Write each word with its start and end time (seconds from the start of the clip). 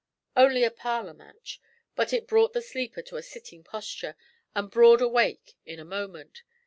Only 0.35 0.63
a 0.63 0.71
parlour 0.71 1.13
match, 1.13 1.61
but 1.95 2.11
it 2.11 2.25
brought 2.25 2.53
the 2.53 2.61
sleeper 2.63 3.03
to 3.03 3.17
a 3.17 3.21
sitting 3.21 3.63
posture, 3.63 4.15
and 4.55 4.71
broad 4.71 4.99
awake 4.99 5.55
in 5.63 5.79
a 5.79 5.85
moment. 5.85 6.41